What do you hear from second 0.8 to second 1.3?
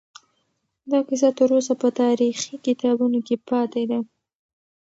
دا کیسه